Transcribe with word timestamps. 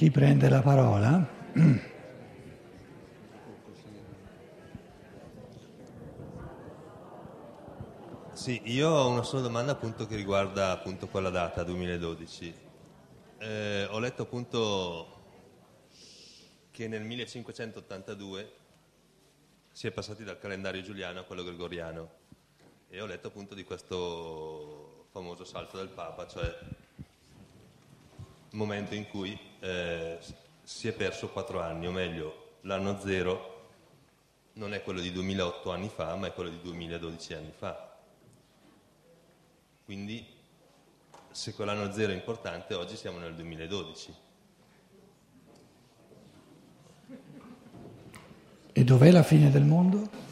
Chi 0.00 0.10
prende 0.10 0.48
la 0.48 0.62
parola? 0.62 1.28
Sì, 8.32 8.62
io 8.64 8.88
ho 8.88 9.10
una 9.10 9.22
sola 9.22 9.42
domanda 9.42 9.72
appunto 9.72 10.06
che 10.06 10.16
riguarda 10.16 10.70
appunto 10.70 11.06
quella 11.08 11.28
data, 11.28 11.62
2012. 11.64 12.54
Eh, 13.40 13.88
ho 13.90 13.98
letto 13.98 14.22
appunto 14.22 15.20
che 16.70 16.88
nel 16.88 17.02
1582 17.02 18.52
si 19.70 19.86
è 19.86 19.90
passati 19.90 20.24
dal 20.24 20.38
calendario 20.38 20.80
giuliano 20.80 21.20
a 21.20 21.24
quello 21.24 21.44
gregoriano 21.44 22.10
e 22.88 23.02
ho 23.02 23.04
letto 23.04 23.26
appunto 23.26 23.54
di 23.54 23.64
questo 23.64 25.08
famoso 25.10 25.44
salto 25.44 25.76
del 25.76 25.88
Papa, 25.90 26.26
cioè 26.26 26.58
momento 28.52 28.94
in 28.94 29.08
cui 29.08 29.38
eh, 29.60 30.18
si 30.62 30.88
è 30.88 30.92
perso 30.92 31.28
quattro 31.28 31.60
anni, 31.60 31.86
o 31.86 31.90
meglio, 31.90 32.56
l'anno 32.62 32.98
zero 33.00 33.58
non 34.54 34.74
è 34.74 34.82
quello 34.82 35.00
di 35.00 35.12
2008 35.12 35.70
anni 35.70 35.88
fa, 35.88 36.14
ma 36.16 36.26
è 36.26 36.32
quello 36.32 36.50
di 36.50 36.60
2012 36.60 37.34
anni 37.34 37.52
fa. 37.56 37.96
Quindi 39.84 40.26
se 41.30 41.54
quell'anno 41.54 41.92
zero 41.92 42.12
è 42.12 42.14
importante, 42.14 42.74
oggi 42.74 42.96
siamo 42.96 43.18
nel 43.18 43.34
2012. 43.34 44.14
E 48.72 48.84
dov'è 48.84 49.10
la 49.10 49.22
fine 49.22 49.50
del 49.50 49.64
mondo? 49.64 50.29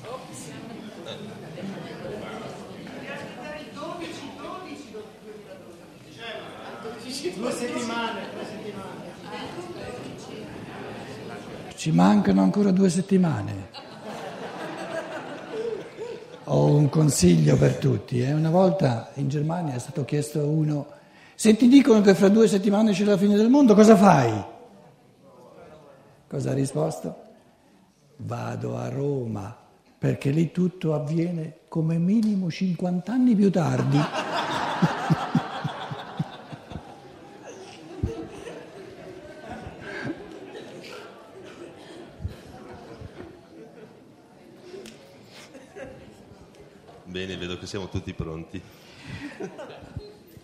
Due 7.20 7.50
settimane, 7.50 8.20
due 8.32 8.44
settimane. 8.44 9.06
Ci 11.74 11.90
mancano 11.90 12.42
ancora 12.42 12.70
due 12.70 12.88
settimane. 12.88 13.70
Ho 16.44 16.66
un 16.66 16.88
consiglio 16.88 17.56
per 17.56 17.76
tutti. 17.78 18.22
Eh. 18.22 18.32
Una 18.32 18.50
volta 18.50 19.10
in 19.14 19.28
Germania 19.28 19.74
è 19.74 19.80
stato 19.80 20.04
chiesto 20.04 20.38
a 20.38 20.44
uno, 20.44 20.86
se 21.34 21.56
ti 21.56 21.66
dicono 21.66 22.00
che 22.02 22.14
fra 22.14 22.28
due 22.28 22.46
settimane 22.46 22.92
c'è 22.92 23.02
la 23.02 23.16
fine 23.16 23.34
del 23.34 23.48
mondo, 23.48 23.74
cosa 23.74 23.96
fai? 23.96 24.44
Cosa 26.28 26.50
ha 26.52 26.54
risposto? 26.54 27.16
Vado 28.18 28.76
a 28.76 28.88
Roma, 28.88 29.56
perché 29.98 30.30
lì 30.30 30.52
tutto 30.52 30.94
avviene 30.94 31.58
come 31.66 31.98
minimo 31.98 32.48
50 32.48 33.12
anni 33.12 33.34
più 33.34 33.50
tardi. 33.50 34.00
Bene, 47.18 47.36
vedo 47.36 47.57
che 47.57 47.57
siamo 47.68 47.90
tutti 47.90 48.14
pronti. 48.14 48.60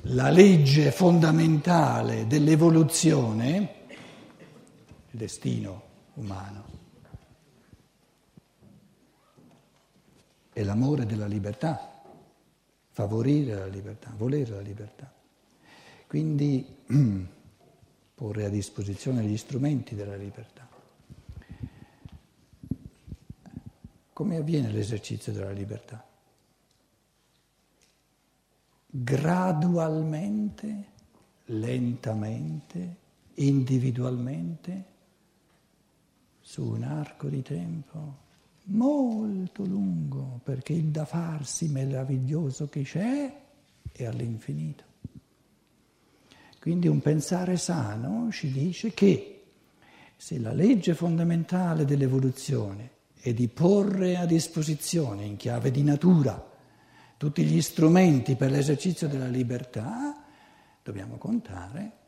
La 0.08 0.28
legge 0.28 0.92
fondamentale 0.92 2.26
dell'evoluzione, 2.26 3.86
il 5.10 5.18
destino 5.18 5.82
umano, 6.14 6.64
è 10.52 10.62
l'amore 10.62 11.06
della 11.06 11.26
libertà, 11.26 12.02
favorire 12.90 13.54
la 13.54 13.66
libertà, 13.66 14.12
volere 14.14 14.50
la 14.50 14.60
libertà. 14.60 15.10
Quindi 16.06 16.76
porre 18.14 18.44
a 18.44 18.50
disposizione 18.50 19.24
gli 19.24 19.38
strumenti 19.38 19.94
della 19.94 20.16
libertà. 20.16 20.68
Come 24.12 24.36
avviene 24.36 24.70
l'esercizio 24.70 25.32
della 25.32 25.50
libertà? 25.50 26.12
Gradualmente, 28.96 30.84
lentamente, 31.46 32.96
individualmente, 33.34 34.84
su 36.40 36.64
un 36.64 36.84
arco 36.84 37.26
di 37.28 37.42
tempo 37.42 38.22
molto 38.66 39.64
lungo, 39.64 40.38
perché 40.44 40.74
il 40.74 40.90
da 40.90 41.04
farsi 41.04 41.66
meraviglioso 41.68 42.68
che 42.68 42.82
c'è 42.82 43.36
è 43.90 44.04
all'infinito. 44.04 44.84
Quindi 46.60 46.86
un 46.86 47.00
pensare 47.00 47.56
sano 47.56 48.30
ci 48.30 48.52
dice 48.52 48.94
che 48.94 49.42
se 50.16 50.38
la 50.38 50.52
legge 50.52 50.94
fondamentale 50.94 51.84
dell'evoluzione 51.84 52.90
è 53.18 53.34
di 53.34 53.48
porre 53.48 54.16
a 54.16 54.24
disposizione 54.24 55.24
in 55.24 55.34
chiave 55.36 55.72
di 55.72 55.82
natura 55.82 56.52
tutti 57.16 57.44
gli 57.44 57.62
strumenti 57.62 58.36
per 58.36 58.50
l'esercizio 58.50 59.08
della 59.08 59.28
libertà, 59.28 60.24
dobbiamo 60.82 61.16
contare 61.16 61.98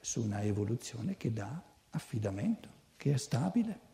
su 0.00 0.22
una 0.22 0.42
evoluzione 0.42 1.16
che 1.16 1.32
dà 1.32 1.62
affidamento, 1.90 2.68
che 2.96 3.14
è 3.14 3.16
stabile. 3.16 3.86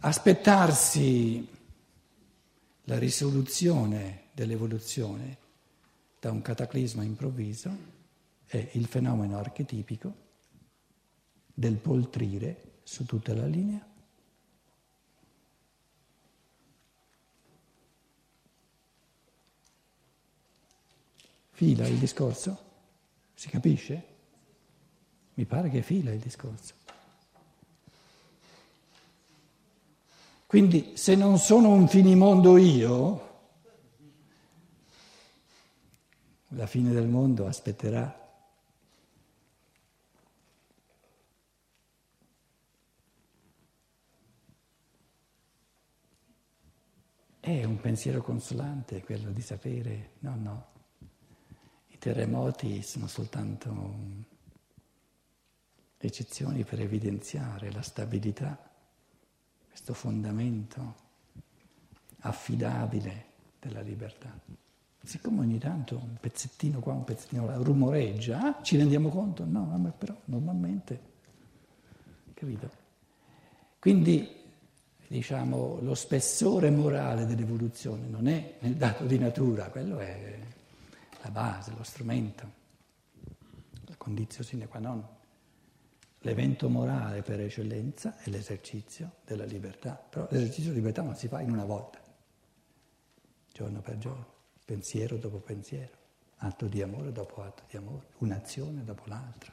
Aspettarsi 0.00 1.46
la 2.84 2.98
risoluzione 2.98 4.28
dell'evoluzione 4.32 5.36
da 6.20 6.30
un 6.30 6.40
cataclisma 6.40 7.02
improvviso 7.02 7.76
è 8.46 8.70
il 8.72 8.86
fenomeno 8.86 9.38
archetipico 9.38 10.26
del 11.58 11.74
poltrire 11.74 12.78
su 12.84 13.04
tutta 13.04 13.34
la 13.34 13.46
linea. 13.46 13.84
Fila 21.50 21.84
il 21.88 21.98
discorso? 21.98 22.66
Si 23.34 23.48
capisce? 23.48 24.06
Mi 25.34 25.46
pare 25.46 25.68
che 25.68 25.82
fila 25.82 26.12
il 26.12 26.20
discorso. 26.20 26.74
Quindi 30.46 30.96
se 30.96 31.16
non 31.16 31.38
sono 31.38 31.70
un 31.70 31.88
finimondo 31.88 32.56
io, 32.56 33.40
la 36.50 36.68
fine 36.68 36.92
del 36.92 37.08
mondo 37.08 37.48
aspetterà 37.48 38.27
È 47.48 47.64
un 47.64 47.80
pensiero 47.80 48.20
consolante 48.20 49.02
quello 49.02 49.30
di 49.30 49.40
sapere, 49.40 50.10
no, 50.18 50.36
no, 50.36 50.66
i 51.86 51.96
terremoti 51.96 52.82
sono 52.82 53.06
soltanto 53.06 53.96
eccezioni 55.96 56.62
per 56.64 56.82
evidenziare 56.82 57.72
la 57.72 57.80
stabilità, 57.80 58.70
questo 59.66 59.94
fondamento 59.94 60.94
affidabile 62.18 63.24
della 63.58 63.80
libertà. 63.80 64.38
Siccome 65.02 65.40
ogni 65.40 65.58
tanto 65.58 65.96
un 65.96 66.18
pezzettino 66.20 66.80
qua, 66.80 66.92
un 66.92 67.04
pezzettino 67.04 67.46
là 67.46 67.56
rumoreggia, 67.56 68.60
ci 68.60 68.76
rendiamo 68.76 69.08
conto? 69.08 69.46
No, 69.46 69.64
ma 69.64 69.88
però 69.88 70.14
normalmente, 70.26 71.00
capito? 72.34 72.70
Quindi 73.78 74.36
diciamo, 75.08 75.78
lo 75.80 75.94
spessore 75.94 76.70
morale 76.70 77.24
dell'evoluzione 77.24 78.06
non 78.06 78.28
è 78.28 78.56
nel 78.60 78.74
dato 78.74 79.04
di 79.04 79.18
natura, 79.18 79.70
quello 79.70 79.98
è 79.98 80.38
la 81.22 81.30
base, 81.30 81.72
lo 81.76 81.82
strumento, 81.82 82.50
la 83.86 83.96
condizione 83.96 84.46
sine 84.46 84.68
qua 84.68 84.78
non. 84.78 85.06
L'evento 86.22 86.68
morale 86.68 87.22
per 87.22 87.40
eccellenza 87.40 88.18
è 88.18 88.28
l'esercizio 88.28 89.12
della 89.24 89.44
libertà, 89.44 89.94
però 89.94 90.26
l'esercizio 90.30 90.72
della 90.72 90.76
libertà 90.76 91.02
non 91.02 91.16
si 91.16 91.26
fa 91.26 91.40
in 91.40 91.50
una 91.50 91.64
volta, 91.64 92.00
giorno 93.52 93.80
per 93.80 93.96
giorno, 93.98 94.26
pensiero 94.64 95.16
dopo 95.16 95.38
pensiero, 95.38 95.96
atto 96.38 96.66
di 96.66 96.82
amore 96.82 97.12
dopo 97.12 97.42
atto 97.42 97.62
di 97.68 97.76
amore, 97.76 98.08
un'azione 98.18 98.84
dopo 98.84 99.04
l'altra, 99.06 99.52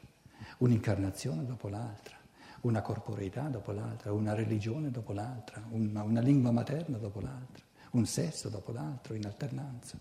un'incarnazione 0.58 1.46
dopo 1.46 1.70
l'altra 1.70 2.24
una 2.66 2.82
corporeità 2.82 3.48
dopo 3.48 3.72
l'altra, 3.72 4.12
una 4.12 4.34
religione 4.34 4.90
dopo 4.90 5.14
l'altra, 5.14 5.64
una, 5.70 6.02
una 6.02 6.20
lingua 6.20 6.50
materna 6.52 6.98
dopo 6.98 7.22
l'altra, 7.22 7.64
un 7.92 8.08
sesso 8.08 8.50
dopo 8.50 8.72
l'altro 8.72 9.14
in 9.14 9.24
alternanza. 9.26 10.00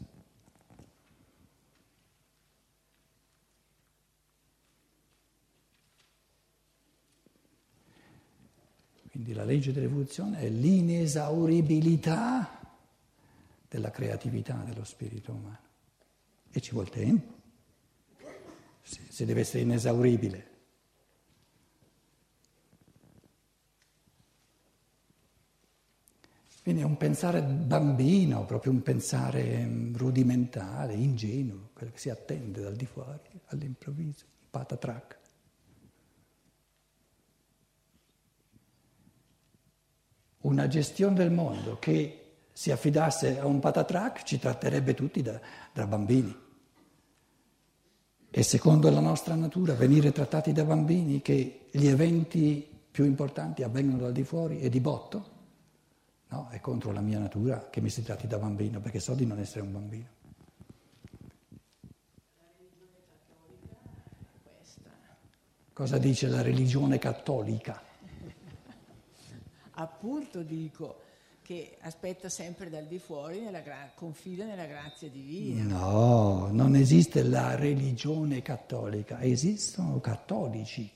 Quindi 9.10 9.34
la 9.34 9.44
legge 9.44 9.72
dell'evoluzione 9.72 10.38
è 10.40 10.48
l'inesauribilità 10.48 12.60
della 13.68 13.90
creatività 13.90 14.62
dello 14.64 14.84
spirito 14.84 15.32
umano. 15.32 15.58
E 16.50 16.60
ci 16.60 16.72
vuole 16.72 16.90
tempo, 16.90 17.32
se 18.82 19.24
deve 19.24 19.40
essere 19.40 19.62
inesauribile. 19.62 20.53
Quindi 26.64 26.80
è 26.80 26.86
un 26.86 26.96
pensare 26.96 27.42
bambino, 27.42 28.46
proprio 28.46 28.72
un 28.72 28.80
pensare 28.80 29.66
mm, 29.66 29.96
rudimentale, 29.96 30.94
ingenuo, 30.94 31.68
quello 31.74 31.92
che 31.92 31.98
si 31.98 32.08
attende 32.08 32.62
dal 32.62 32.74
di 32.74 32.86
fuori 32.86 33.38
all'improvviso, 33.48 34.24
patatrac. 34.48 35.18
Una 40.38 40.66
gestione 40.66 41.16
del 41.16 41.30
mondo 41.30 41.78
che 41.78 42.36
si 42.50 42.70
affidasse 42.70 43.38
a 43.38 43.44
un 43.44 43.60
patatrac 43.60 44.22
ci 44.22 44.38
tratterebbe 44.38 44.94
tutti 44.94 45.20
da, 45.20 45.38
da 45.70 45.86
bambini. 45.86 46.34
E 48.30 48.42
secondo 48.42 48.88
la 48.88 49.00
nostra 49.00 49.34
natura 49.34 49.74
venire 49.74 50.12
trattati 50.12 50.52
da 50.52 50.64
bambini 50.64 51.20
che 51.20 51.66
gli 51.70 51.88
eventi 51.88 52.66
più 52.90 53.04
importanti 53.04 53.62
avvengono 53.62 54.00
dal 54.00 54.12
di 54.12 54.24
fuori 54.24 54.60
e 54.60 54.70
di 54.70 54.80
botto? 54.80 55.33
No, 56.34 56.48
è 56.50 56.58
contro 56.58 56.90
la 56.90 57.00
mia 57.00 57.20
natura 57.20 57.68
che 57.70 57.80
mi 57.80 57.88
si 57.88 58.02
tratti 58.02 58.26
da 58.26 58.38
bambino, 58.38 58.80
perché 58.80 58.98
so 58.98 59.14
di 59.14 59.24
non 59.24 59.38
essere 59.38 59.60
un 59.60 59.70
bambino. 59.70 60.08
Cosa 65.72 65.96
dice 65.98 66.26
la 66.26 66.42
religione 66.42 66.98
cattolica? 66.98 67.80
Appunto 69.76 70.42
dico 70.42 71.02
che 71.42 71.76
aspetta 71.82 72.28
sempre 72.28 72.68
dal 72.68 72.86
di 72.86 72.98
fuori, 72.98 73.38
nella 73.38 73.60
gra- 73.60 73.92
confida 73.94 74.44
nella 74.44 74.66
grazia 74.66 75.08
divina. 75.08 75.62
No, 75.62 76.48
non 76.50 76.74
esiste 76.74 77.22
la 77.22 77.54
religione 77.54 78.42
cattolica, 78.42 79.20
esistono 79.20 80.00
cattolici. 80.00 80.90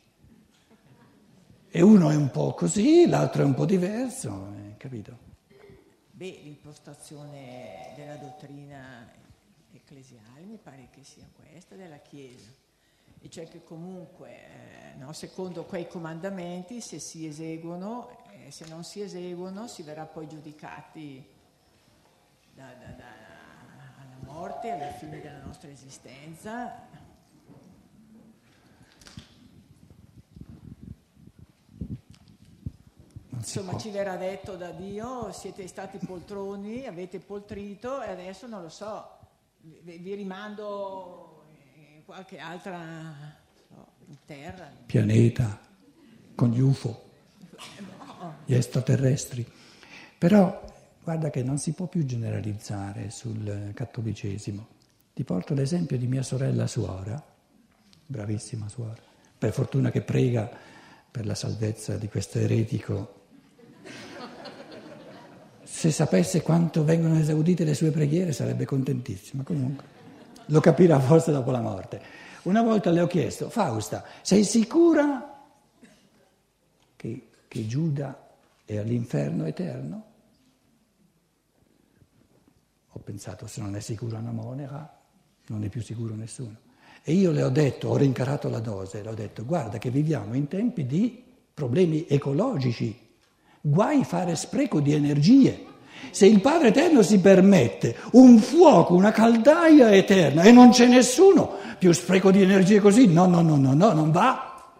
E 1.71 1.83
uno 1.83 2.09
è 2.09 2.17
un 2.17 2.31
po' 2.31 2.55
così, 2.55 3.07
l'altro 3.07 3.43
è 3.43 3.45
un 3.45 3.53
po' 3.53 3.67
diverso, 3.67 4.55
eh, 4.57 4.77
capito? 4.79 5.19
Beh, 6.13 6.41
l'impostazione 6.43 7.93
della 7.95 8.17
dottrina 8.17 9.07
ecclesiale 9.71 10.45
mi 10.47 10.57
pare 10.57 10.89
che 10.91 11.05
sia 11.05 11.29
questa 11.37 11.75
della 11.75 11.99
Chiesa, 11.99 12.51
e 13.21 13.29
cioè 13.29 13.47
che 13.49 13.63
comunque, 13.65 14.31
eh, 14.31 14.95
no, 14.97 15.13
secondo 15.13 15.65
quei 15.65 15.87
comandamenti, 15.87 16.81
se 16.81 16.99
si 16.99 17.27
eseguono, 17.27 18.25
eh, 18.31 18.51
se 18.51 18.67
non 18.67 18.83
si 18.83 19.03
eseguono, 19.03 19.69
si 19.69 19.83
verrà 19.83 20.07
poi 20.07 20.27
giudicati 20.27 21.23
da, 22.55 22.73
da, 22.81 22.93
da, 22.93 23.05
alla 23.99 24.17
morte, 24.23 24.71
alla 24.71 24.93
fine 24.93 25.21
della 25.21 25.45
nostra 25.45 25.69
esistenza, 25.69 26.89
Insomma, 33.49 33.79
ci 33.79 33.89
verrà 33.89 34.17
detto 34.17 34.57
da 34.57 34.73
Dio, 34.73 35.33
siete 35.33 35.67
stati 35.69 35.97
poltroni, 35.97 36.87
avete 36.87 37.19
poltrito 37.19 38.03
e 38.03 38.11
adesso 38.11 38.47
non 38.47 38.61
lo 38.61 38.69
so, 38.69 39.09
vi 39.63 40.15
rimando 40.15 41.45
in 41.95 42.05
qualche 42.05 42.39
altra 42.39 42.77
in 44.07 44.17
terra. 44.27 44.71
Pianeta, 44.85 45.59
con 46.35 46.51
gli 46.51 46.61
UFO, 46.61 47.09
no. 48.19 48.35
gli 48.45 48.53
extraterrestri. 48.53 49.51
Però 50.19 50.63
guarda 51.03 51.31
che 51.31 51.43
non 51.43 51.57
si 51.57 51.73
può 51.73 51.87
più 51.87 52.05
generalizzare 52.05 53.09
sul 53.09 53.71
cattolicesimo. 53.73 54.67
Ti 55.15 55.25
porto 55.25 55.55
l'esempio 55.55 55.97
di 55.97 56.07
mia 56.07 56.23
sorella 56.23 56.67
suora, 56.67 57.25
bravissima 58.05 58.69
suora, 58.69 59.01
per 59.39 59.53
fortuna 59.55 59.91
che 59.91 60.03
prega 60.03 60.51
per 61.11 61.25
la 61.25 61.35
salvezza 61.35 61.97
di 61.97 62.09
questo 62.09 62.39
eretico 62.39 63.17
se 65.79 65.93
sapesse 65.93 66.43
quanto 66.43 66.83
vengono 66.83 67.17
esaudite 67.21 67.63
le 67.63 67.73
sue 67.73 67.93
preghiere 67.93 68.33
sarebbe 68.33 68.65
contentissima, 68.65 69.45
comunque 69.45 69.85
lo 70.47 70.59
capirà 70.59 70.99
forse 70.99 71.31
dopo 71.31 71.53
la 71.53 71.61
morte. 71.61 72.03
Una 72.43 72.63
volta 72.63 72.91
le 72.91 73.01
ho 73.01 73.07
chiesto, 73.07 73.49
Fausta, 73.49 74.05
sei 74.23 74.43
sicura 74.43 75.41
che, 76.97 77.29
che 77.47 77.67
Giuda 77.69 78.29
è 78.65 78.77
all'inferno 78.77 79.45
eterno? 79.45 80.05
Ho 82.91 82.99
pensato, 82.99 83.47
se 83.47 83.61
non 83.61 83.77
è 83.77 83.81
sicura 83.81 84.19
una 84.19 84.33
monaca, 84.33 84.99
non 85.47 85.63
è 85.63 85.69
più 85.69 85.81
sicuro 85.81 86.17
nessuno. 86.17 86.57
E 87.05 87.13
io 87.13 87.31
le 87.31 87.45
ho 87.45 87.51
detto, 87.51 87.91
ho 87.91 87.97
rincarato 87.97 88.49
la 88.49 88.59
dose, 88.59 89.01
le 89.01 89.11
ho 89.11 89.15
detto, 89.15 89.45
guarda 89.45 89.79
che 89.79 89.91
viviamo 89.91 90.35
in 90.35 90.49
tempi 90.49 90.87
di 90.87 91.23
problemi 91.55 92.05
ecologici, 92.09 93.08
guai 93.69 94.05
fare 94.05 94.35
spreco 94.35 94.81
di 94.81 94.93
energie. 94.93 95.67
Se 96.11 96.27
il 96.27 96.41
Padre 96.41 96.69
Eterno 96.69 97.03
si 97.03 97.21
permette 97.21 97.97
un 98.13 98.39
fuoco, 98.39 98.95
una 98.95 99.13
caldaia 99.13 99.91
eterna 99.95 100.43
e 100.43 100.53
non 100.53 100.71
c'è 100.71 100.87
nessuno 100.87 101.57
più 101.79 101.93
spreco 101.93 102.31
di 102.31 102.43
energie 102.43 102.81
così, 102.81 103.07
no, 103.07 103.27
no, 103.27 103.41
no, 103.43 103.57
no, 103.57 103.75
no, 103.75 103.93
non 103.93 104.11
va. 104.11 104.73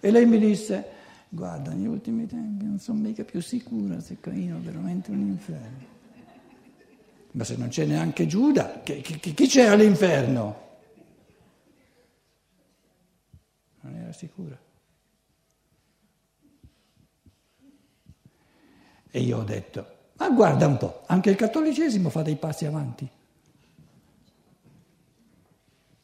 E 0.00 0.10
lei 0.10 0.26
mi 0.26 0.38
disse, 0.38 0.84
guarda, 1.28 1.70
negli 1.72 1.86
ultimi 1.86 2.26
tempi 2.26 2.64
non 2.64 2.78
sono 2.78 3.00
mica 3.00 3.24
più 3.24 3.40
sicura 3.40 4.00
se 4.00 4.18
cammino 4.20 4.58
veramente 4.60 5.10
un 5.10 5.20
inferno. 5.20 5.90
Ma 7.32 7.44
se 7.44 7.56
non 7.56 7.68
c'è 7.68 7.84
neanche 7.84 8.26
Giuda, 8.26 8.80
chi, 8.82 9.00
chi, 9.00 9.32
chi 9.32 9.46
c'è 9.46 9.66
all'inferno? 9.66 10.60
Non 13.80 13.94
era 13.94 14.12
sicura. 14.12 14.58
E 19.14 19.20
io 19.20 19.40
ho 19.40 19.42
detto, 19.42 19.86
ma 20.16 20.30
guarda 20.30 20.66
un 20.66 20.78
po', 20.78 21.02
anche 21.04 21.28
il 21.28 21.36
cattolicesimo 21.36 22.08
fa 22.08 22.22
dei 22.22 22.36
passi 22.36 22.64
avanti. 22.64 23.06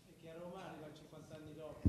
Perché 0.05 0.29
a 0.29 0.35
Roma 0.39 0.61
arriva 0.69 0.91
50 0.93 1.35
anni 1.35 1.55
dopo. 1.57 1.89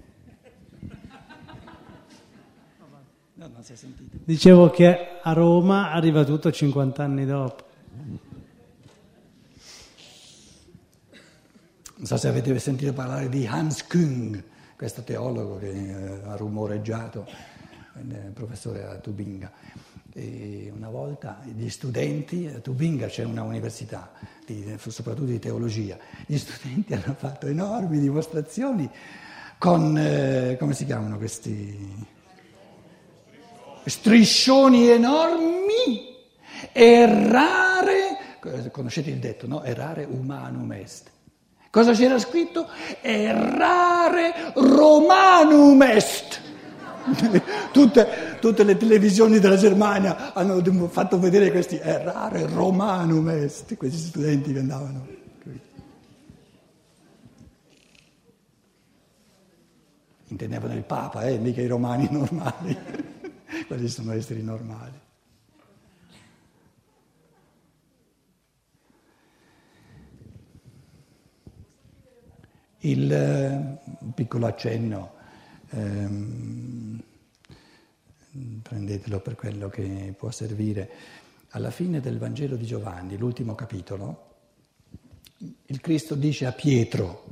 No, 3.34 3.48
non 3.48 3.64
si 3.64 3.74
è 3.74 3.76
sentito. 3.76 4.16
Dicevo 4.24 4.70
che 4.70 5.20
a 5.22 5.34
Roma 5.34 5.92
arriva 5.92 6.24
tutto 6.24 6.50
50 6.50 7.04
anni 7.04 7.26
dopo. 7.26 7.68
Non 11.96 12.08
so 12.08 12.16
se 12.16 12.30
avete 12.30 12.58
sentito 12.60 12.94
parlare 12.94 13.28
di 13.28 13.46
Hans 13.46 13.86
Küng, 13.86 14.42
questo 14.78 15.02
teologo 15.04 15.58
che 15.58 15.70
eh, 15.70 16.22
ha 16.24 16.38
rumoreggiato, 16.38 17.28
eh, 18.10 18.32
professore 18.34 18.86
a 18.86 18.96
Tubinga. 18.96 19.52
E 20.20 20.70
una 20.76 20.90
volta 20.90 21.40
gli 21.46 21.70
studenti, 21.70 22.46
a 22.54 22.60
Tubinga 22.60 23.08
c'è 23.08 23.24
una 23.24 23.44
università, 23.44 24.12
di, 24.46 24.76
soprattutto 24.86 25.28
di 25.28 25.40
teologia, 25.40 25.98
gli 26.26 26.38
studenti 26.38 26.92
hanno 26.94 27.16
fatto 27.18 27.48
enormi 27.48 28.00
dimostrazioni 28.00 28.90
con, 29.58 29.98
eh, 29.98 30.58
come 30.60 30.74
si 30.74 30.86
chiamano 30.86 31.18
questi? 31.18 32.06
Striscioni 33.86 34.90
enormi, 34.90 36.18
errare, 36.74 38.40
conoscete 38.72 39.10
il 39.10 39.20
detto, 39.20 39.48
no? 39.48 39.64
Errare 39.64 40.04
humanum 40.04 40.70
est. 40.74 41.10
Cosa 41.70 41.94
c'era 41.94 42.20
scritto? 42.20 42.68
Errare 43.00 44.52
romanum 44.56 45.82
est. 45.82 46.42
tutte, 47.72 48.29
tutte, 48.40 48.64
le 48.64 48.78
televisioni 48.78 49.40
della 49.40 49.58
Germania 49.58 50.34
hanno 50.34 50.62
fatto 50.88 51.20
vedere 51.20 51.52
questi 51.52 51.78
errare 51.78 52.48
romanum 52.48 53.30
est, 53.30 53.76
questi 53.78 53.98
studenti 53.98 54.54
che 54.54 54.60
andavano. 54.60 55.18
Intendevano 60.28 60.76
il 60.76 60.84
Papa, 60.84 61.24
eh, 61.24 61.38
mica 61.40 61.62
i 61.62 61.68
romani 61.68 62.08
normali, 62.12 62.78
quelli 63.68 63.88
sono 63.88 64.14
esseri 64.14 64.44
normali. 64.44 65.08
Il 72.82 73.12
eh, 73.12 73.78
piccolo 74.14 74.46
accenno 74.46 75.14
ehm, 75.72 77.02
prendetelo 78.62 79.20
per 79.20 79.36
quello 79.36 79.70
che 79.70 80.14
può 80.18 80.32
servire. 80.32 80.90
Alla 81.50 81.72
fine 81.72 82.00
del 82.00 82.18
Vangelo 82.18 82.56
di 82.56 82.66
Giovanni, 82.66 83.18
l'ultimo 83.18 83.56
capitolo, 83.56 84.28
il 85.38 85.82
Cristo 85.82 86.16
dice 86.16 86.46
a 86.46 86.52
Pietro, 86.52 87.24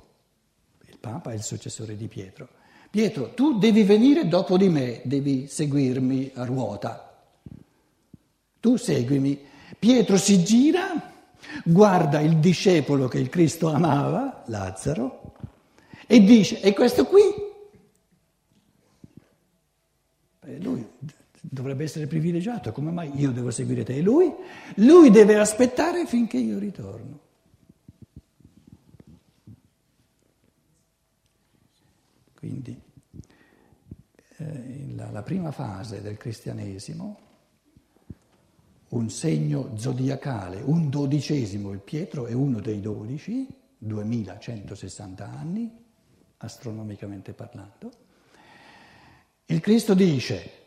il 0.88 0.98
Papa 1.00 1.32
è 1.32 1.36
il 1.36 1.44
successore 1.44 1.96
di 1.96 2.08
Pietro, 2.08 2.50
Pietro, 2.90 3.34
tu 3.34 3.58
devi 3.58 3.84
venire 3.84 4.28
dopo 4.28 4.58
di 4.58 4.70
me, 4.70 5.02
devi 5.04 5.48
seguirmi 5.48 6.32
a 6.36 6.46
ruota. 6.46 7.04
Tu 8.60 8.76
seguimi. 8.78 9.40
Pietro 9.78 10.18
si 10.18 10.44
gira, 10.44 11.14
guarda 11.64 12.22
il 12.22 12.38
discepolo 12.38 13.08
che 13.08 13.20
il 13.20 13.30
Cristo 13.30 13.68
amava, 13.68 14.44
Lazzaro, 14.48 15.34
e 16.08 16.24
dice, 16.24 16.62
e 16.62 16.74
questo 16.74 17.06
qui? 17.06 17.22
E 20.46 20.60
lui 20.60 20.88
dovrebbe 21.68 21.84
essere 21.84 22.08
privilegiato, 22.08 22.72
come 22.72 22.92
mai 22.92 23.12
io 23.20 23.32
devo 23.32 23.52
seguire 23.52 23.84
te? 23.84 23.98
E 23.98 24.02
lui? 24.02 24.34
Lui 24.76 25.12
deve 25.12 25.38
aspettare 25.38 26.06
finché 26.06 26.38
io 26.38 26.58
ritorno. 26.58 27.20
Quindi 32.34 32.80
eh, 34.38 34.94
la, 34.96 35.12
la 35.12 35.24
prima 35.24 35.52
fase 35.52 36.02
del 36.02 36.16
cristianesimo, 36.16 37.20
un 38.90 39.10
segno 39.10 39.76
zodiacale, 39.76 40.62
un 40.62 40.90
dodicesimo, 40.90 41.72
il 41.72 41.80
Pietro 41.80 42.28
è 42.28 42.34
uno 42.34 42.62
dei 42.62 42.80
dodici, 42.80 43.46
2160 43.80 45.30
anni, 45.30 45.86
astronomicamente 46.38 47.34
parlando. 47.34 47.92
Il 49.48 49.60
Cristo 49.60 49.94
dice, 49.94 50.67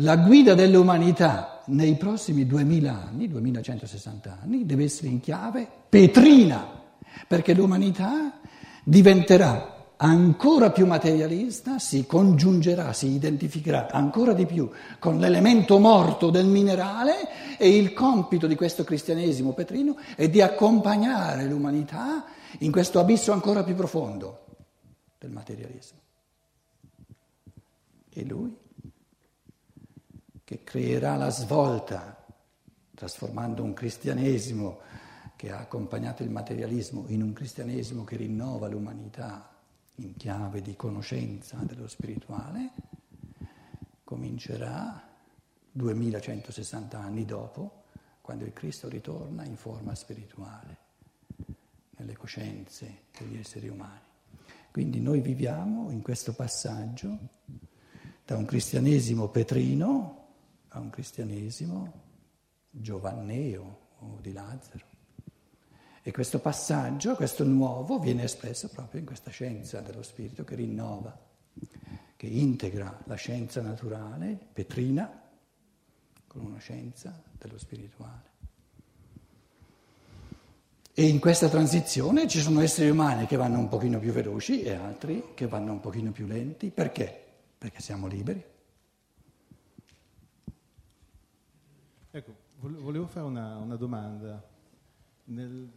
la 0.00 0.16
guida 0.16 0.54
dell'umanità 0.54 1.62
nei 1.66 1.96
prossimi 1.96 2.46
2000 2.46 2.92
anni, 2.92 3.28
2160 3.28 4.38
anni, 4.42 4.66
deve 4.66 4.84
essere 4.84 5.08
in 5.08 5.20
chiave 5.20 5.66
petrina, 5.88 6.82
perché 7.26 7.54
l'umanità 7.54 8.38
diventerà 8.84 9.94
ancora 9.96 10.70
più 10.70 10.84
materialista, 10.84 11.78
si 11.78 12.04
congiungerà, 12.04 12.92
si 12.92 13.08
identificherà 13.08 13.90
ancora 13.90 14.34
di 14.34 14.44
più 14.44 14.70
con 14.98 15.18
l'elemento 15.18 15.78
morto 15.78 16.28
del 16.28 16.46
minerale 16.46 17.56
e 17.56 17.74
il 17.74 17.94
compito 17.94 18.46
di 18.46 18.54
questo 18.54 18.84
cristianesimo 18.84 19.54
petrino 19.54 19.96
è 20.14 20.28
di 20.28 20.42
accompagnare 20.42 21.46
l'umanità 21.46 22.26
in 22.58 22.70
questo 22.70 23.00
abisso 23.00 23.32
ancora 23.32 23.64
più 23.64 23.74
profondo 23.74 24.44
del 25.18 25.30
materialismo. 25.30 25.98
E 28.12 28.24
lui, 28.24 28.64
che 30.46 30.62
creerà 30.62 31.16
la 31.16 31.28
svolta, 31.28 32.24
trasformando 32.94 33.64
un 33.64 33.72
cristianesimo 33.72 34.78
che 35.34 35.50
ha 35.50 35.58
accompagnato 35.58 36.22
il 36.22 36.30
materialismo 36.30 37.06
in 37.08 37.20
un 37.20 37.32
cristianesimo 37.32 38.04
che 38.04 38.14
rinnova 38.14 38.68
l'umanità 38.68 39.52
in 39.96 40.14
chiave 40.16 40.62
di 40.62 40.76
conoscenza 40.76 41.56
dello 41.62 41.88
spirituale, 41.88 42.70
comincerà 44.04 45.02
2160 45.72 46.96
anni 46.96 47.24
dopo, 47.24 47.82
quando 48.20 48.44
il 48.44 48.52
Cristo 48.52 48.88
ritorna 48.88 49.44
in 49.44 49.56
forma 49.56 49.96
spirituale, 49.96 50.76
nelle 51.96 52.16
coscienze 52.16 53.06
degli 53.18 53.36
esseri 53.36 53.66
umani. 53.66 53.98
Quindi 54.70 55.00
noi 55.00 55.20
viviamo 55.20 55.90
in 55.90 56.02
questo 56.02 56.34
passaggio 56.34 57.18
da 58.24 58.36
un 58.36 58.44
cristianesimo 58.44 59.26
petrino 59.26 60.15
a 60.76 60.80
un 60.80 60.90
cristianesimo 60.90 61.92
giovanneo 62.70 63.78
o 64.00 64.18
di 64.20 64.32
Lazzaro. 64.32 64.84
E 66.02 66.12
questo 66.12 66.38
passaggio, 66.38 67.16
questo 67.16 67.44
nuovo, 67.44 67.98
viene 67.98 68.24
espresso 68.24 68.68
proprio 68.68 69.00
in 69.00 69.06
questa 69.06 69.30
scienza 69.30 69.80
dello 69.80 70.02
spirito 70.02 70.44
che 70.44 70.54
rinnova, 70.54 71.18
che 72.14 72.26
integra 72.26 73.02
la 73.04 73.14
scienza 73.16 73.60
naturale, 73.60 74.38
petrina, 74.52 75.22
con 76.26 76.44
una 76.44 76.58
scienza 76.58 77.22
dello 77.38 77.58
spirituale. 77.58 78.34
E 80.92 81.08
in 81.08 81.18
questa 81.18 81.48
transizione 81.48 82.28
ci 82.28 82.40
sono 82.40 82.60
esseri 82.60 82.88
umani 82.90 83.26
che 83.26 83.36
vanno 83.36 83.58
un 83.58 83.68
pochino 83.68 83.98
più 83.98 84.12
veloci 84.12 84.62
e 84.62 84.74
altri 84.74 85.32
che 85.34 85.46
vanno 85.46 85.72
un 85.72 85.80
pochino 85.80 86.12
più 86.12 86.26
lenti. 86.26 86.70
Perché? 86.70 87.24
Perché 87.58 87.82
siamo 87.82 88.06
liberi. 88.06 88.54
Volevo 92.74 93.06
fare 93.06 93.26
una, 93.26 93.56
una 93.56 93.76
domanda. 93.76 94.42
Nel, 95.24 95.70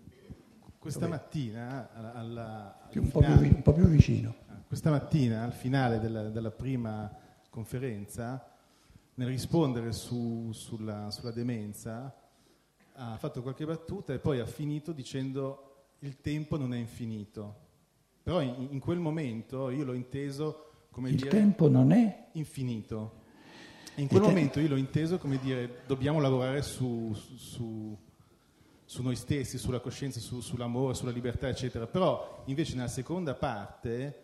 questa 0.77 1.05
Dove? 1.05 1.11
mattina, 1.11 1.89
alla, 1.93 2.13
alla, 2.13 2.87
più, 2.89 3.01
un, 3.01 3.09
finale, 3.09 3.33
po 3.35 3.41
più, 3.41 3.55
un, 3.55 3.61
po 3.61 3.73
più, 3.73 3.85
vicino. 3.87 4.35
Ah, 4.47 4.61
questa 4.65 4.89
mattina, 4.89 5.43
al 5.43 5.53
finale 5.53 5.99
della, 5.99 6.29
della 6.29 6.51
prima 6.51 7.11
conferenza, 7.49 8.55
nel 9.15 9.27
rispondere 9.27 9.91
su, 9.91 10.51
sulla, 10.53 11.11
sulla, 11.11 11.31
demenza, 11.31 12.15
ha 12.93 13.17
fatto 13.17 13.41
qualche 13.41 13.65
battuta 13.65 14.13
e 14.13 14.19
poi 14.19 14.39
ha 14.39 14.45
finito 14.45 14.91
dicendo 14.91 15.93
il 15.99 16.21
tempo 16.21 16.57
non 16.57 16.73
è 16.73 16.77
infinito. 16.77 17.67
Però 18.23 18.41
in, 18.41 18.67
in 18.71 18.79
quel 18.79 18.99
momento 18.99 19.69
io 19.69 19.83
l'ho 19.83 19.93
inteso 19.93 20.87
come 20.91 21.09
il 21.09 21.15
dire... 21.15 21.27
Il 21.29 21.35
tempo 21.35 21.67
non 21.67 21.91
è 21.91 22.29
infinito. 22.33 23.18
E 23.99 24.03
in 24.03 24.07
quel 24.07 24.21
momento 24.21 24.61
io 24.61 24.69
l'ho 24.69 24.77
inteso 24.77 25.17
come 25.17 25.37
dire 25.39 25.81
dobbiamo 25.85 26.21
lavorare 26.21 26.61
su, 26.61 27.13
su 27.35 27.97
su 28.85 29.03
noi 29.03 29.15
stessi, 29.15 29.59
sulla 29.59 29.81
coscienza, 29.81 30.19
su, 30.19 30.39
sull'amore, 30.39 30.95
sulla 30.95 31.11
libertà, 31.11 31.47
eccetera. 31.47 31.85
Però 31.85 32.41
invece 32.45 32.73
nella 32.73 32.87
seconda 32.87 33.35
parte, 33.35 34.23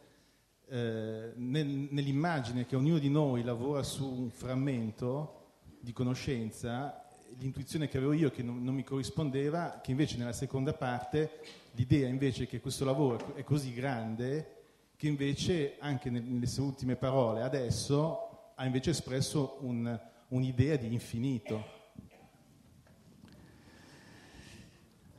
eh, 0.67 1.33
nel, 1.35 1.67
nell'immagine 1.91 2.65
che 2.65 2.75
ognuno 2.75 2.97
di 2.97 3.09
noi 3.09 3.43
lavora 3.43 3.83
su 3.83 4.09
un 4.09 4.31
frammento 4.31 5.51
di 5.79 5.93
conoscenza, 5.93 7.05
l'intuizione 7.37 7.87
che 7.87 7.97
avevo 7.97 8.13
io 8.13 8.31
che 8.31 8.41
non, 8.41 8.63
non 8.63 8.73
mi 8.73 8.83
corrispondeva, 8.83 9.81
che 9.83 9.91
invece 9.91 10.17
nella 10.17 10.33
seconda 10.33 10.73
parte 10.73 11.41
l'idea 11.73 12.07
invece 12.07 12.47
che 12.47 12.59
questo 12.59 12.85
lavoro 12.85 13.35
è 13.35 13.43
così 13.43 13.71
grande 13.71 14.53
che 14.95 15.07
invece 15.07 15.75
anche 15.77 16.09
nelle 16.09 16.47
sue 16.47 16.63
ultime 16.63 16.95
parole 16.95 17.43
adesso 17.43 18.24
ha 18.55 18.65
invece 18.65 18.91
espresso 18.91 19.57
un, 19.61 19.99
un'idea 20.29 20.77
di 20.77 20.91
infinito. 20.91 21.73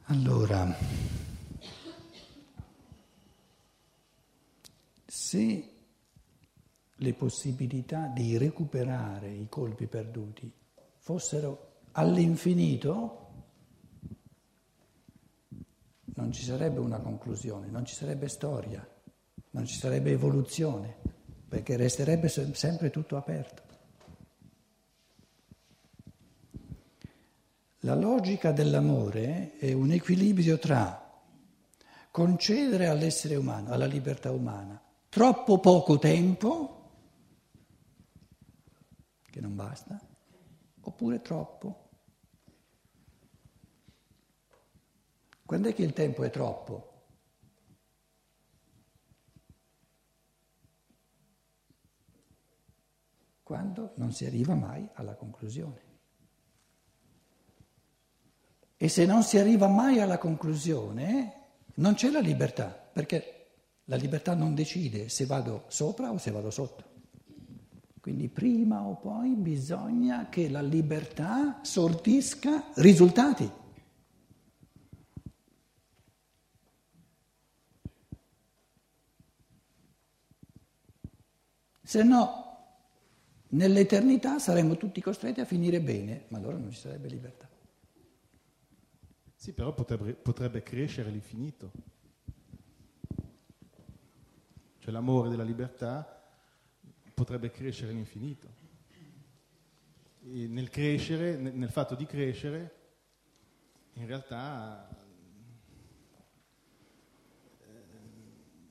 Allora, 0.05 0.75
se 5.05 5.71
le 6.95 7.15
possibilità 7.15 8.07
di 8.07 8.39
recuperare 8.39 9.29
i 9.29 9.49
colpi 9.49 9.87
perduti 9.87 10.51
fossero 10.99 11.81
all'infinito, 11.93 13.25
non 16.15 16.33
ci 16.33 16.43
sarebbe 16.43 16.79
una 16.79 17.01
conclusione, 17.01 17.67
non 17.67 17.85
ci 17.85 17.95
sarebbe 17.95 18.29
storia, 18.29 18.87
non 19.51 19.67
ci 19.67 19.77
sarebbe 19.77 20.11
evoluzione, 20.13 21.16
perché 21.49 21.77
resterebbe 21.77 22.29
sempre 22.29 22.91
tutto 22.91 23.17
aperto. 23.17 23.63
La 27.81 27.95
logica 27.95 28.51
dell'amore 28.51 29.57
è 29.59 29.73
un 29.73 29.93
equilibrio 29.93 30.59
tra 30.59 31.03
concedere 32.11 32.89
all'essere 32.89 33.37
umano, 33.37 33.71
alla 33.71 33.87
libertà 33.87 34.33
umana, 34.33 34.83
troppo 35.09 35.61
poco 35.61 35.99
tempo, 35.99 36.91
che 39.31 39.41
non 39.41 39.55
basta, 39.55 40.01
oppure 40.81 41.21
troppo. 41.21 41.91
Quando 45.45 45.69
è 45.69 45.75
che 45.75 45.83
il 45.83 45.93
tempo 45.93 46.25
è 46.25 46.31
troppo? 46.31 46.96
Quando 53.47 53.93
non 53.99 54.11
si 54.11 54.27
arriva 54.27 54.57
mai 54.57 54.89
alla 54.95 55.15
conclusione. 55.15 55.81
E 58.77 58.89
se 58.89 59.07
non 59.07 59.23
si 59.23 59.39
arriva 59.39 59.69
mai 59.69 60.01
alla 60.01 60.19
conclusione, 60.19 61.33
non 61.75 61.95
c'è 61.95 62.11
la 62.11 62.19
libertà, 62.19 62.67
perché 62.67 63.51
la 63.85 63.95
libertà 63.95 64.35
non 64.35 64.57
decide 64.57 65.09
se 65.09 65.27
vado 65.27 65.67
sopra 65.69 66.11
o 66.11 66.19
se 66.19 66.33
vado 66.33 66.51
sotto. 66.51 66.85
Quindi 68.01 68.29
prima 68.29 68.83
o 68.83 68.97
poi 68.97 69.37
bisogna 69.37 70.29
che 70.29 70.49
la 70.49 70.61
libertà 70.61 71.61
sortisca 71.63 72.73
risultati. 72.75 73.49
Se 81.85 82.03
no, 82.03 82.46
nell'eternità 83.49 84.39
saremmo 84.39 84.77
tutti 84.77 85.01
costretti 85.01 85.41
a 85.41 85.45
finire 85.45 85.81
bene, 85.81 86.25
ma 86.29 86.39
allora 86.39 86.57
non 86.57 86.71
ci 86.71 86.79
sarebbe 86.79 87.09
libertà. 87.09 87.49
Sì, 89.35 89.53
però 89.53 89.73
potrebbe, 89.73 90.15
potrebbe 90.15 90.63
crescere 90.63 91.11
l'infinito. 91.11 91.71
Cioè 94.79 94.93
l'amore 94.93 95.29
della 95.29 95.43
libertà 95.43 96.25
potrebbe 97.15 97.51
crescere 97.51 97.93
l'infinito. 97.93 98.49
E 100.23 100.47
nel 100.49 100.69
crescere, 100.71 101.37
nel 101.37 101.71
fatto 101.71 101.95
di 101.95 102.07
crescere, 102.07 102.75
in 103.95 104.07
realtà 104.07 104.89
eh, 107.61 107.85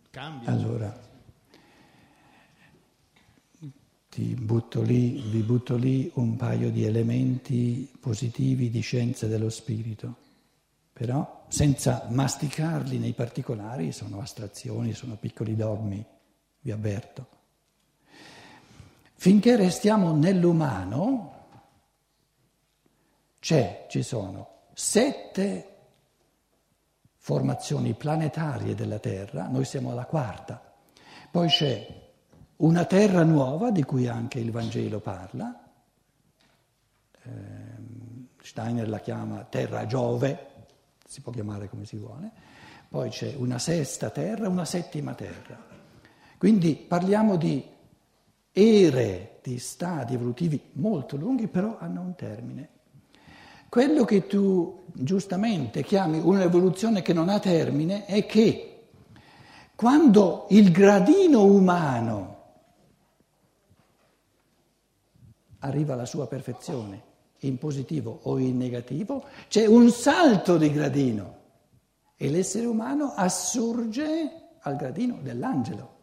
cambia. 0.10 0.50
Allora, 0.50 1.15
ti 4.16 4.34
butto 4.34 4.82
lì, 4.82 5.22
vi 5.30 5.42
butto 5.42 5.76
lì 5.76 6.10
un 6.14 6.38
paio 6.38 6.72
di 6.72 6.86
elementi 6.86 7.92
positivi 8.00 8.70
di 8.70 8.80
scienza 8.80 9.28
dello 9.28 9.50
spirito, 9.50 10.16
però 10.94 11.44
senza 11.50 12.08
masticarli 12.10 12.98
nei 12.98 13.12
particolari, 13.12 13.92
sono 13.92 14.22
astrazioni, 14.22 14.94
sono 14.94 15.18
piccoli 15.18 15.58
dogmi, 15.58 16.02
vi 16.62 16.72
avverto. 16.72 17.28
Finché 19.16 19.58
restiamo 19.58 20.16
nell'umano, 20.16 21.48
c'è, 23.42 23.88
ci 23.90 24.02
sono 24.02 24.68
sette 24.72 25.76
formazioni 27.18 27.94
planetarie 27.96 28.76
della 28.76 29.00
Terra, 29.00 29.50
noi 29.50 29.66
siamo 29.66 29.92
alla 29.92 30.06
quarta, 30.06 30.74
poi 31.30 31.50
c'è 31.50 32.04
una 32.58 32.86
terra 32.86 33.24
nuova 33.24 33.72
di 33.72 33.84
cui 33.84 34.08
anche 34.08 34.40
il 34.40 34.52
Vangelo 34.52 35.00
parla, 35.00 35.64
ehm, 37.24 38.28
Steiner 38.42 38.88
la 38.88 39.00
chiama 39.00 39.44
terra 39.44 39.86
Giove, 39.86 40.48
si 41.06 41.22
può 41.22 41.32
chiamare 41.32 41.68
come 41.68 41.86
si 41.86 41.98
vuole, 41.98 42.32
poi 42.88 43.10
c'è 43.10 43.34
una 43.38 43.60
sesta 43.60 44.10
terra, 44.10 44.48
una 44.48 44.66
settima 44.66 45.14
terra. 45.16 45.58
Quindi 46.38 46.76
parliamo 46.76 47.36
di 47.38 47.64
ere, 48.52 49.40
di 49.42 49.58
stadi 49.60 50.14
evolutivi 50.14 50.62
molto 50.74 51.18
lunghi, 51.18 51.48
però 51.48 51.78
hanno 51.80 52.02
un 52.02 52.16
termine. 52.16 52.70
Quello 53.68 54.06
che 54.06 54.28
tu 54.28 54.86
giustamente 54.94 55.84
chiami 55.84 56.20
un'evoluzione 56.20 57.02
che 57.02 57.12
non 57.12 57.28
ha 57.28 57.40
termine 57.40 58.06
è 58.06 58.26
che 58.26 58.88
quando 59.76 60.46
il 60.52 60.72
gradino 60.72 61.44
umano 61.44 62.35
arriva 65.66 65.94
alla 65.94 66.06
sua 66.06 66.28
perfezione, 66.28 67.14
in 67.40 67.58
positivo 67.58 68.20
o 68.24 68.38
in 68.38 68.58
negativo, 68.58 69.26
c'è 69.48 69.66
un 69.66 69.90
salto 69.90 70.58
di 70.58 70.72
gradino 70.72 71.44
e 72.16 72.30
l'essere 72.30 72.66
umano 72.66 73.14
assurge 73.16 74.54
al 74.60 74.76
gradino 74.76 75.20
dell'angelo. 75.22 75.94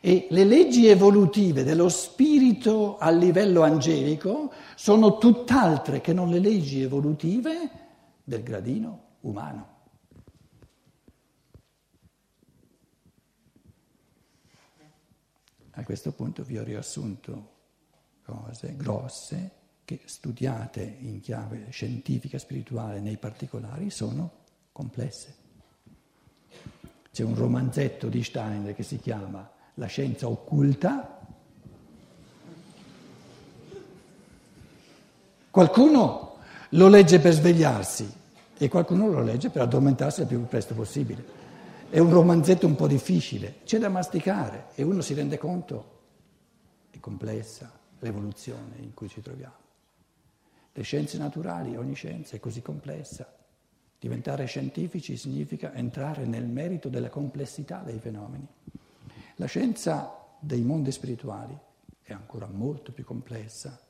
E 0.00 0.26
le 0.30 0.44
leggi 0.44 0.86
evolutive 0.86 1.64
dello 1.64 1.88
spirito 1.88 2.98
a 2.98 3.10
livello 3.10 3.62
angelico 3.62 4.52
sono 4.74 5.16
tutt'altre 5.16 6.02
che 6.02 6.12
non 6.12 6.28
le 6.28 6.38
leggi 6.38 6.82
evolutive 6.82 7.70
del 8.22 8.42
gradino 8.42 9.02
umano. 9.20 9.72
A 15.76 15.82
questo 15.82 16.12
punto 16.12 16.44
vi 16.44 16.58
ho 16.58 16.62
riassunto 16.62 17.52
cose 18.24 18.74
grosse 18.76 19.50
che 19.84 20.00
studiate 20.06 20.96
in 21.00 21.20
chiave 21.20 21.66
scientifica, 21.70 22.38
spirituale, 22.38 23.00
nei 23.00 23.18
particolari, 23.18 23.90
sono 23.90 24.30
complesse. 24.72 25.42
C'è 27.12 27.22
un 27.22 27.34
romanzetto 27.34 28.08
di 28.08 28.24
Steiner 28.24 28.74
che 28.74 28.82
si 28.82 28.98
chiama 28.98 29.48
La 29.74 29.86
scienza 29.86 30.26
occulta. 30.26 31.20
Qualcuno 35.50 36.36
lo 36.70 36.88
legge 36.88 37.20
per 37.20 37.32
svegliarsi 37.32 38.10
e 38.56 38.68
qualcuno 38.68 39.08
lo 39.08 39.22
legge 39.22 39.50
per 39.50 39.62
addormentarsi 39.62 40.22
il 40.22 40.26
più 40.26 40.44
presto 40.46 40.74
possibile. 40.74 41.42
È 41.90 41.98
un 41.98 42.10
romanzetto 42.10 42.66
un 42.66 42.74
po' 42.74 42.88
difficile, 42.88 43.56
c'è 43.64 43.78
da 43.78 43.88
masticare 43.88 44.68
e 44.74 44.82
uno 44.82 45.00
si 45.00 45.14
rende 45.14 45.38
conto, 45.38 46.00
è 46.90 46.98
complessa 46.98 47.82
l'evoluzione 48.04 48.76
in 48.78 48.92
cui 48.94 49.08
ci 49.08 49.20
troviamo. 49.20 49.62
Le 50.72 50.82
scienze 50.82 51.18
naturali, 51.18 51.76
ogni 51.76 51.94
scienza 51.94 52.36
è 52.36 52.40
così 52.40 52.60
complessa. 52.60 53.32
Diventare 53.98 54.44
scientifici 54.46 55.16
significa 55.16 55.72
entrare 55.72 56.26
nel 56.26 56.46
merito 56.46 56.88
della 56.88 57.08
complessità 57.08 57.80
dei 57.80 57.98
fenomeni. 57.98 58.46
La 59.36 59.46
scienza 59.46 60.36
dei 60.38 60.62
mondi 60.62 60.92
spirituali 60.92 61.58
è 62.02 62.12
ancora 62.12 62.46
molto 62.46 62.92
più 62.92 63.04
complessa 63.04 63.80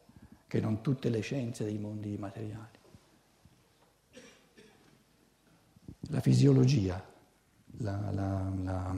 che 0.47 0.61
non 0.61 0.83
tutte 0.83 1.09
le 1.09 1.21
scienze 1.21 1.65
dei 1.65 1.79
mondi 1.79 2.17
materiali. 2.17 2.79
La 6.09 6.21
fisiologia, 6.21 7.03
la, 7.79 8.11
la, 8.13 8.53
la, 8.63 8.97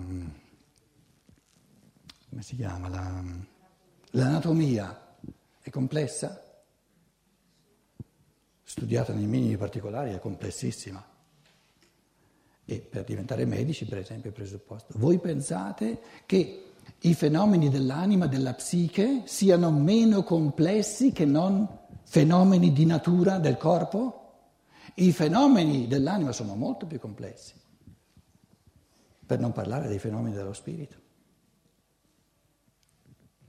come 2.28 2.42
si 2.42 2.56
chiama? 2.56 2.88
l'anatomia 4.10 5.05
è 5.66 5.70
complessa? 5.70 6.40
studiata 8.66 9.12
nei 9.12 9.26
minimi 9.26 9.56
particolari, 9.56 10.12
è 10.12 10.18
complessissima. 10.18 11.02
E 12.64 12.78
per 12.80 13.04
diventare 13.04 13.44
medici, 13.44 13.84
per 13.86 13.98
esempio, 13.98 14.30
è 14.30 14.32
presupposto. 14.32 14.92
Voi 14.96 15.18
pensate 15.18 16.00
che 16.26 16.64
i 17.00 17.14
fenomeni 17.14 17.70
dell'anima, 17.70 18.26
della 18.26 18.54
psiche, 18.54 19.22
siano 19.24 19.70
meno 19.70 20.24
complessi 20.24 21.12
che 21.12 21.24
non 21.24 21.66
fenomeni 22.02 22.72
di 22.72 22.84
natura 22.84 23.38
del 23.38 23.56
corpo? 23.56 24.22
I 24.94 25.12
fenomeni 25.12 25.86
dell'anima 25.86 26.32
sono 26.32 26.54
molto 26.56 26.86
più 26.86 26.98
complessi, 26.98 27.54
per 29.24 29.38
non 29.38 29.52
parlare 29.52 29.88
dei 29.88 29.98
fenomeni 29.98 30.34
dello 30.34 30.52
spirito. 30.52 31.04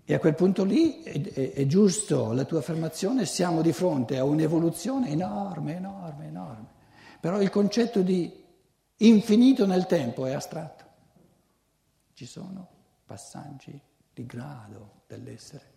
E 0.10 0.14
a 0.14 0.20
quel 0.20 0.36
punto 0.36 0.64
lì 0.64 1.04
è, 1.04 1.22
è, 1.22 1.52
è, 1.52 1.66
giusto 1.66 2.32
la 2.32 2.46
tua 2.46 2.60
affermazione, 2.60 3.26
siamo 3.26 3.62
di 3.62 3.74
fronte 3.74 4.18
a 4.18 4.24
un'evoluzione 4.24 5.10
enorme, 5.10 5.76
enorme, 5.76 6.28
enorme. 6.28 6.68
Però 7.20 7.42
il 7.42 7.50
concetto 7.50 8.02
di 8.02 8.32
infinito 8.96 9.66
nel 9.66 9.86
tempo 9.86 10.26
è 10.26 10.32
astratto. 10.32 10.86
Ci 12.14 12.26
sono 12.26 12.70
passaggi 13.06 13.78
di 14.14 14.26
grado 14.26 15.02
dell'essere. 15.08 15.74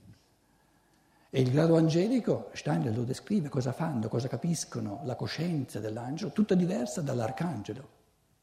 E 1.28 1.40
il 1.40 1.50
grado 1.50 1.76
angelico, 1.76 2.50
Steiner 2.52 2.96
lo 2.96 3.02
descrive, 3.02 3.48
cosa 3.48 3.72
fanno, 3.72 4.06
cosa 4.06 4.28
capiscono, 4.28 5.00
la 5.06 5.16
coscienza 5.16 5.80
dell'angelo, 5.80 6.30
tutta 6.30 6.54
diversa 6.54 7.00
dall'arcangelo, 7.00 7.88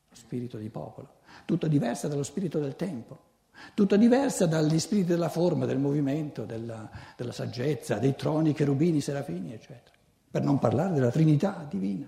lo 0.10 0.16
spirito 0.16 0.58
di 0.58 0.68
popolo, 0.68 1.20
tutta 1.46 1.68
diversa 1.68 2.10
dallo 2.10 2.24
spirito 2.24 2.60
del 2.60 2.76
tempo 2.76 3.27
tutta 3.74 3.96
diversa 3.96 4.46
dagli 4.46 4.80
spiriti 4.80 5.08
della 5.08 5.30
forma, 5.30 5.66
del 5.66 5.80
movimento, 5.80 6.46
della, 6.46 6.90
della 7.16 7.32
saggezza, 7.32 7.98
dei 7.98 8.16
troni, 8.16 8.54
cherubini, 8.54 9.02
serafini, 9.02 9.54
eccetera. 9.54 9.96
Per 10.30 10.44
non 10.44 10.60
parlare 10.60 10.94
della 10.94 11.12
Trinità 11.12 11.66
divina. 11.70 12.08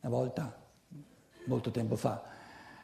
Una 0.00 0.12
volta, 0.12 0.54
molto 1.46 1.70
tempo 1.70 1.96
fa, 1.96 2.22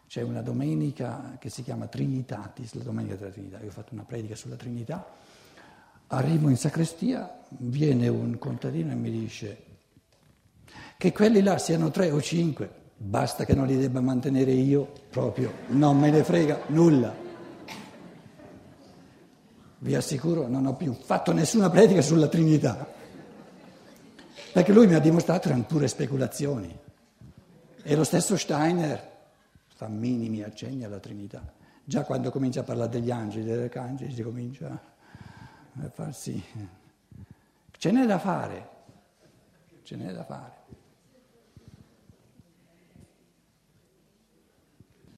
c'è 0.07 0.23
una 0.23 0.43
domenica 0.43 1.37
che 1.39 1.51
si 1.51 1.63
chiama 1.63 1.87
Trinitatis, 1.87 2.75
la 2.75 2.83
domenica 2.83 3.15
della 3.17 3.31
Trinità. 3.31 3.61
Io 3.61 3.69
ho 3.69 3.73
fatto 3.73 3.95
una 3.95 4.05
predica 4.05 4.35
sulla 4.35 4.57
Trinità. 4.57 5.07
Arrivo 6.09 6.49
in 6.49 6.57
sacrestia, 6.57 7.43
viene 7.49 8.09
un 8.09 8.39
contadino 8.39 8.91
e 8.91 8.97
mi 8.97 9.11
dice 9.11 9.70
che 11.01 11.13
quelli 11.13 11.41
là 11.41 11.57
siano 11.57 11.91
tre 11.91 12.11
o 12.11 12.21
cinque, 12.21 12.71
basta 12.95 13.47
che 13.47 13.55
non 13.55 13.67
li 13.67 13.75
debba 13.75 14.03
mantenere 14.03 14.51
io, 14.51 14.93
proprio 15.09 15.51
non 15.69 15.99
me 15.99 16.11
ne 16.11 16.23
frega 16.23 16.65
nulla. 16.67 17.17
Vi 19.79 19.95
assicuro, 19.95 20.47
non 20.47 20.67
ho 20.67 20.75
più 20.75 20.93
fatto 20.93 21.33
nessuna 21.33 21.71
predica 21.71 22.03
sulla 22.03 22.29
Trinità, 22.29 22.87
perché 24.53 24.75
lui 24.75 24.87
mi 24.89 24.93
ha 24.93 24.99
dimostrato 24.99 25.41
che 25.41 25.49
erano 25.49 25.65
pure 25.65 25.89
speculazioni. 25.89 26.79
E 27.83 27.97
lo 27.97 28.05
stesso 28.05 28.37
Steiner 28.37 29.11
fa 29.69 29.89
minimi 29.89 30.43
accenni 30.43 30.85
alla 30.85 30.99
Trinità. 30.99 31.51
Già 31.83 32.05
quando 32.05 32.31
comincia 32.31 32.61
a 32.61 32.65
parlare 32.65 32.91
degli 32.91 33.11
angeli, 33.11 33.47
degli 33.47 33.63
arcangeli, 33.63 34.13
si 34.13 34.21
comincia 34.21 34.69
a 35.81 35.89
farsi... 35.89 36.45
Ce 37.79 37.91
n'è 37.91 38.05
da 38.05 38.19
fare, 38.19 38.69
ce 39.83 39.97
n'è 39.97 40.13
da 40.13 40.25
fare. 40.25 40.60